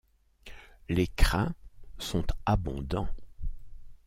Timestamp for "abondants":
2.47-3.07